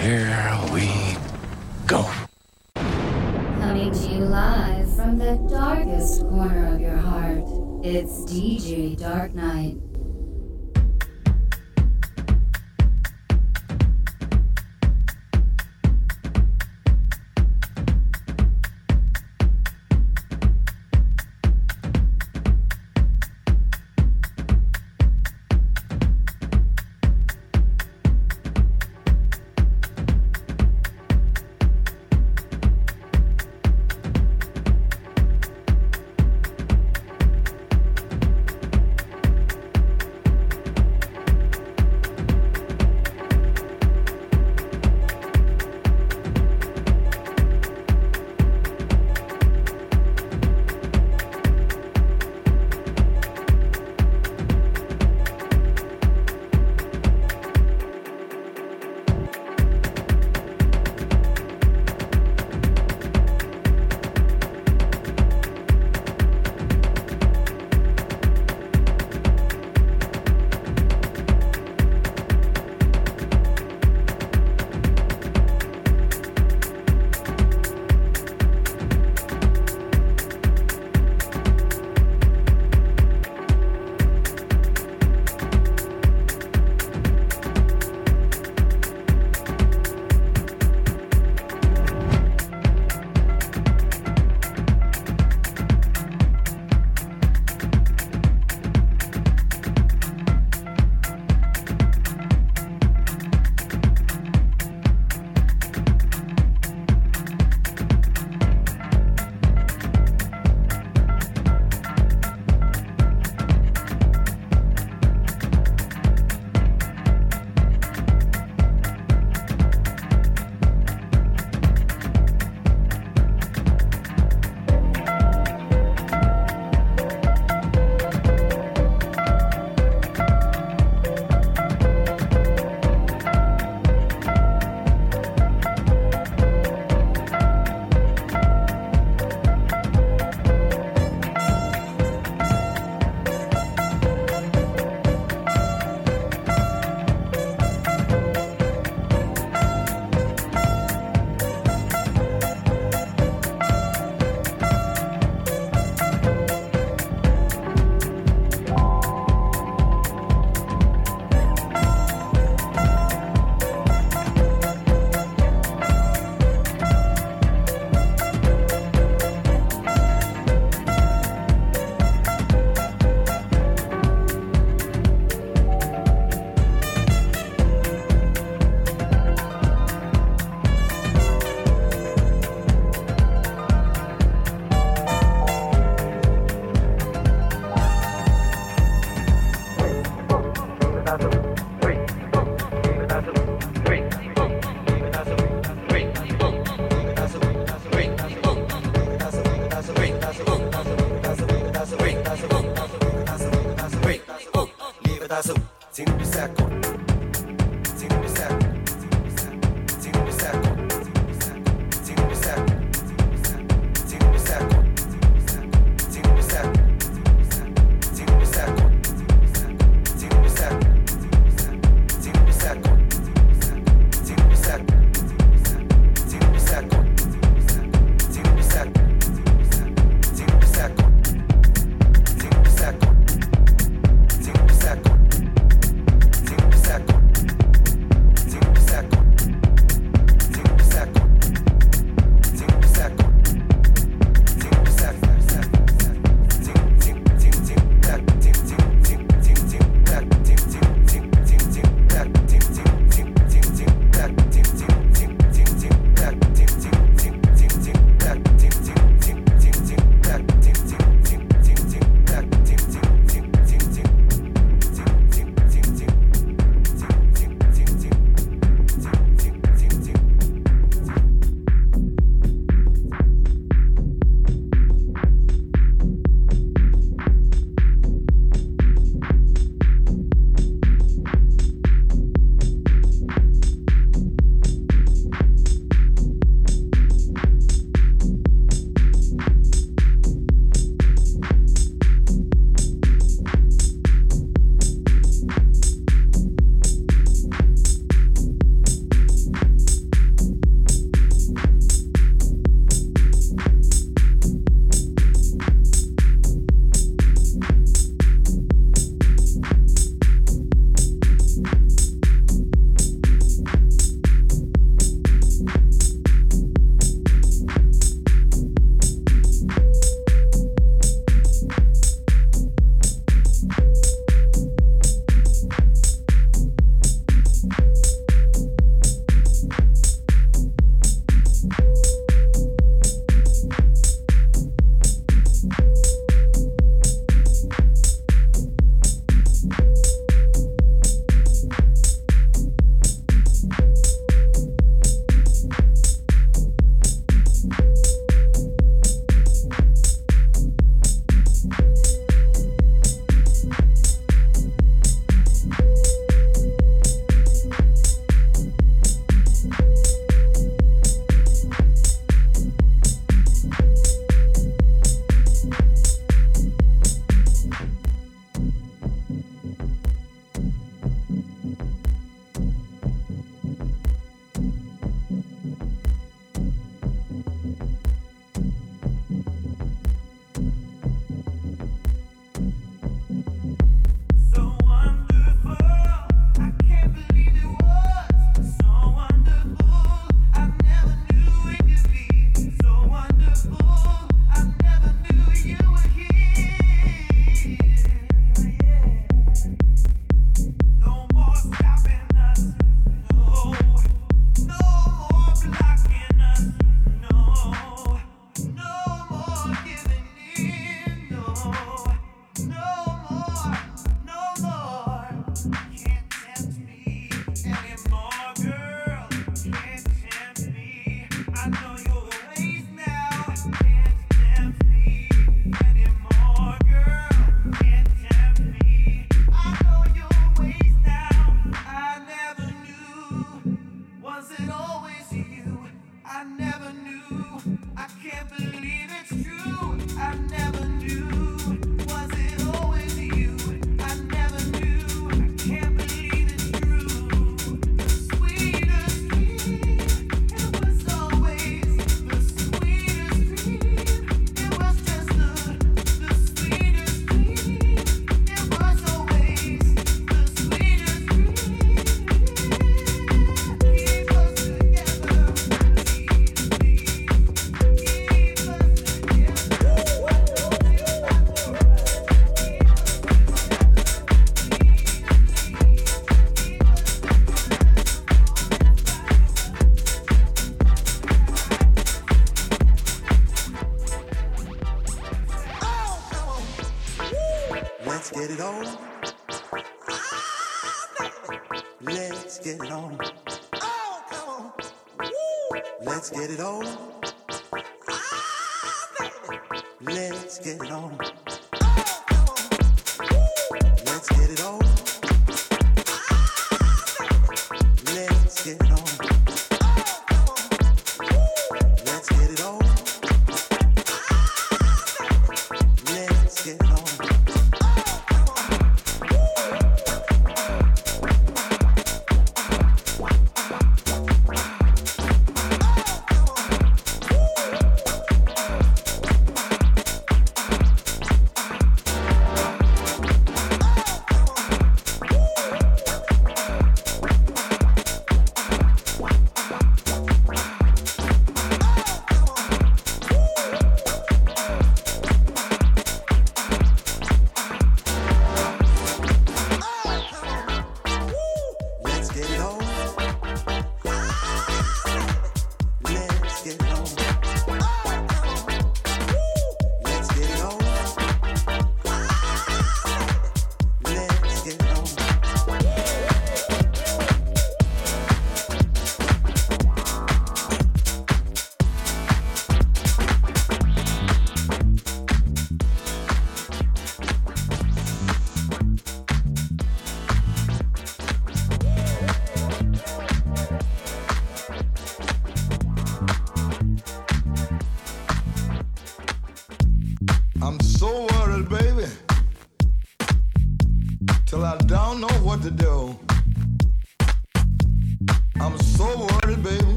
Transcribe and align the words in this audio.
Here 0.00 0.58
we 0.72 0.88
go. 1.86 2.10
Coming 2.74 3.92
to 3.92 4.08
you 4.08 4.24
live 4.24 4.96
from 4.96 5.18
the 5.18 5.36
darkest 5.50 6.22
corner 6.22 6.74
of 6.74 6.80
your 6.80 6.96
heart, 6.96 7.44
it's 7.84 8.24
DJ 8.24 8.98
DarkNite. 8.98 9.89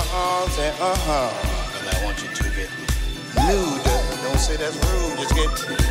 uh-uh, 0.00 0.48
say 0.48 0.70
uh-huh. 0.80 1.78
And 1.78 1.88
I 1.88 2.04
want 2.04 2.22
you 2.22 2.28
to 2.28 2.44
get 2.56 2.70
nude. 3.46 3.84
Don't 4.22 4.38
say 4.38 4.56
that's 4.56 4.76
rude. 4.88 5.18
Just 5.18 5.34
get 5.34 5.89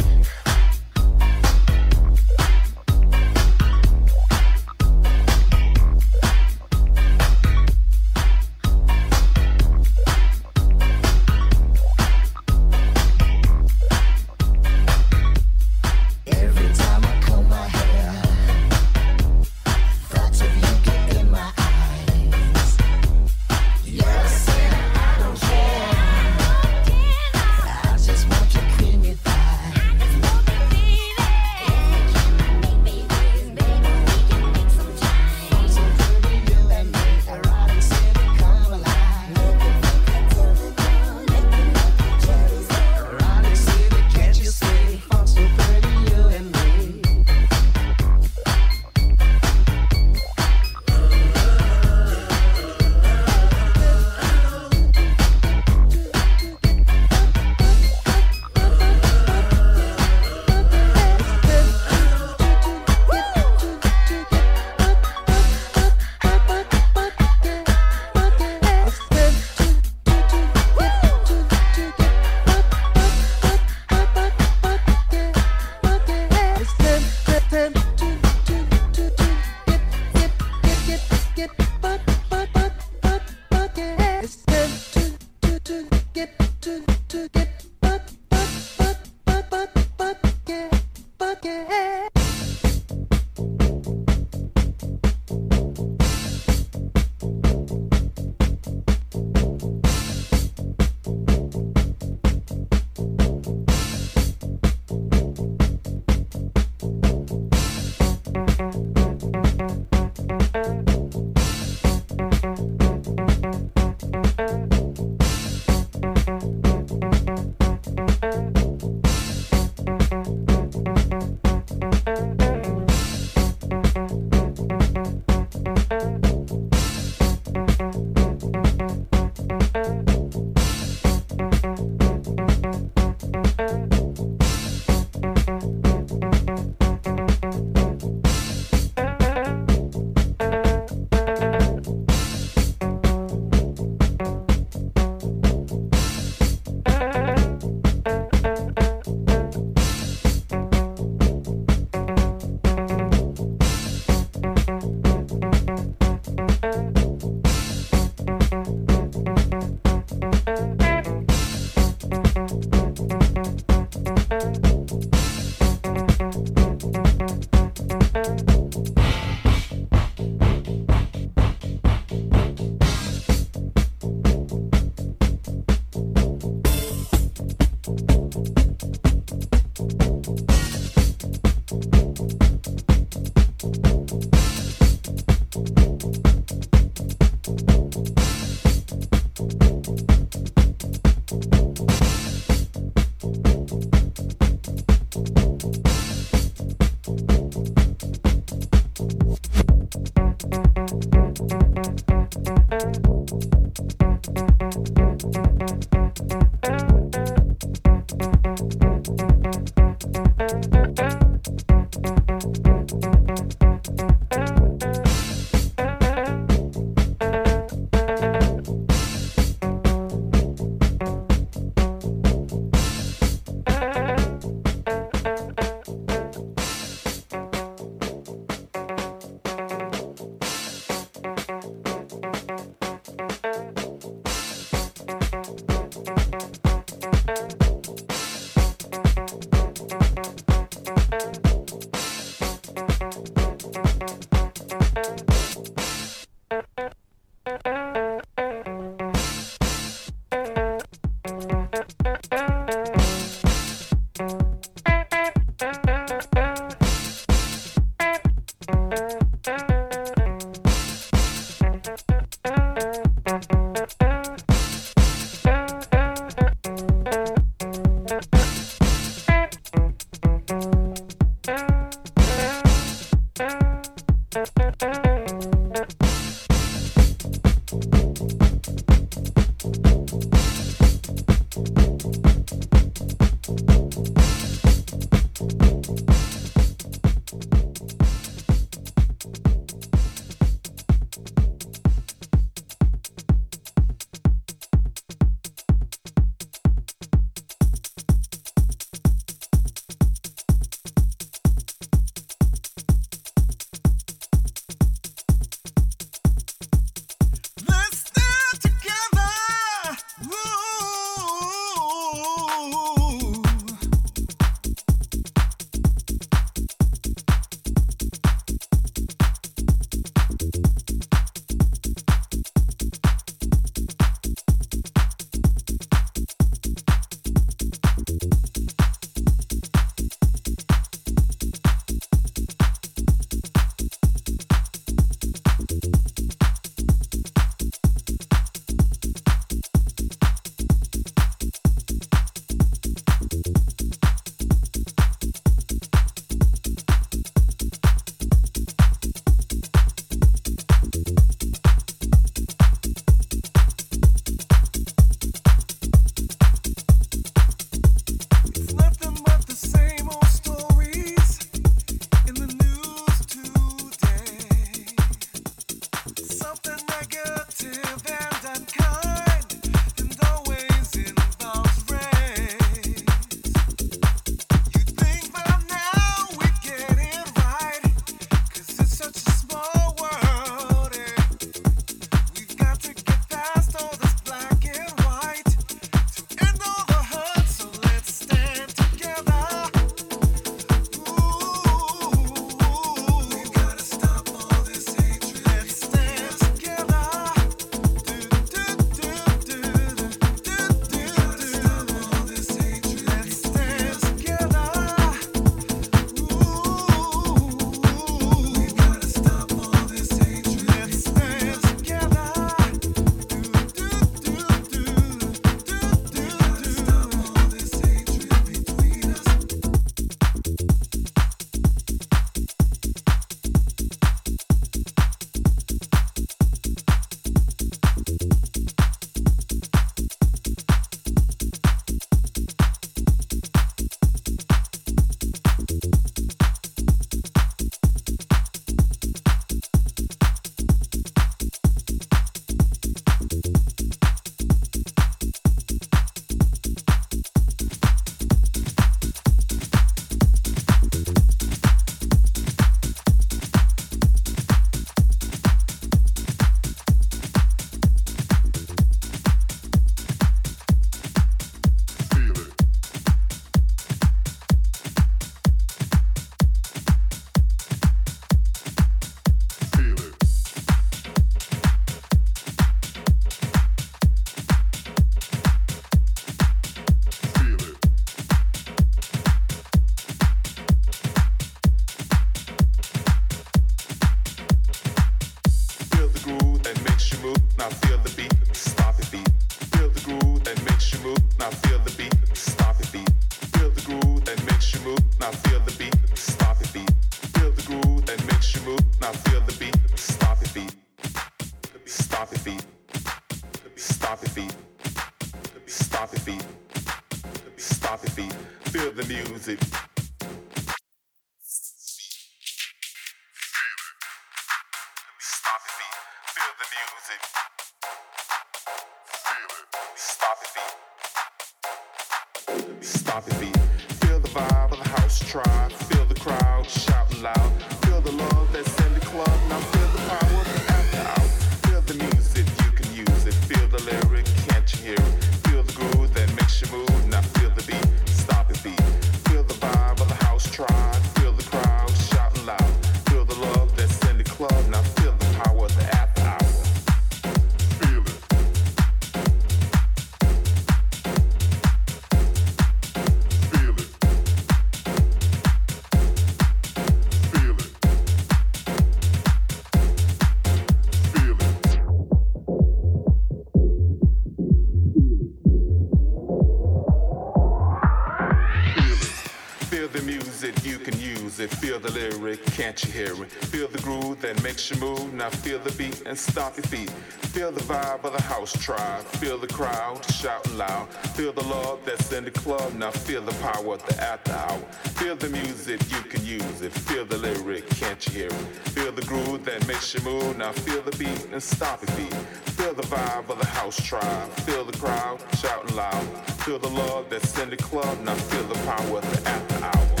groove 574.69 574.71
that 574.71 574.71
makes 574.71 574.71
you 574.71 574.77
move. 574.77 575.13
Now 575.13 575.29
feel 575.29 575.59
the 575.59 575.71
beat 575.71 576.03
and 576.05 576.17
stomp 576.17 576.57
your 576.57 576.65
feet. 576.65 576.89
Feel 577.33 577.51
the 577.51 577.61
vibe 577.61 578.03
of 578.03 578.13
the 578.13 578.21
house 578.23 578.53
tribe. 578.53 579.03
Feel 579.19 579.37
the 579.37 579.47
crowd 579.47 580.03
shouting 580.11 580.57
loud. 580.57 580.87
Feel 581.15 581.33
the 581.33 581.43
love 581.43 581.79
that's 581.85 582.11
in 582.11 582.25
the 582.25 582.31
club. 582.31 582.73
Now 582.73 582.91
feel 582.91 583.21
the 583.21 583.33
power 583.41 583.75
of 583.75 583.85
the 583.85 584.01
after 584.01 584.33
hour. 584.33 584.59
Feel 584.99 585.15
the 585.15 585.29
music, 585.29 585.79
you 585.89 586.01
can 586.01 586.25
use 586.25 586.61
it. 586.61 586.73
Feel 586.73 587.05
the 587.05 587.17
lyric, 587.17 587.69
can't 587.69 588.05
you 588.07 588.13
hear 588.13 588.27
it? 588.27 588.45
Feel 588.75 588.91
the 588.91 589.03
groove 589.03 589.45
that 589.45 589.65
makes 589.67 589.93
you 589.93 590.01
move. 590.01 590.37
Now 590.37 590.51
feel 590.51 590.81
the 590.81 590.95
beat 590.97 591.25
and 591.31 591.41
stomp 591.41 591.81
your 591.81 591.95
feet. 591.95 592.13
Feel 592.57 592.73
the 592.73 592.83
vibe 592.83 593.29
of 593.29 593.39
the 593.39 593.47
house 593.47 593.81
tribe. 593.81 594.29
Feel 594.45 594.65
the 594.65 594.77
crowd 594.77 595.19
shouting 595.37 595.75
loud. 595.75 596.05
Feel 596.43 596.59
the 596.59 596.69
love 596.69 597.09
that's 597.09 597.37
in 597.39 597.49
the 597.49 597.57
club. 597.57 597.99
Now 598.01 598.15
feel 598.15 598.43
the 598.43 598.59
power 598.65 598.97
of 598.97 599.23
the 599.23 599.29
after 599.29 599.65
hour. 599.65 600.00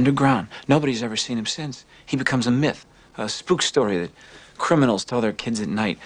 Underground. 0.00 0.48
Nobody's 0.66 1.02
ever 1.02 1.14
seen 1.14 1.36
him 1.36 1.44
since. 1.44 1.84
He 2.06 2.16
becomes 2.16 2.46
a 2.46 2.50
myth, 2.50 2.86
a 3.18 3.28
spook 3.28 3.60
story 3.60 3.98
that 3.98 4.10
criminals 4.56 5.04
tell 5.04 5.20
their 5.20 5.34
kids 5.34 5.60
at 5.60 5.68
night. 5.68 5.98